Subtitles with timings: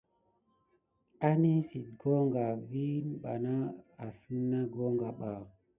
[1.27, 3.53] Anesiti goka vikine bana
[4.05, 5.31] asine na kogan ba.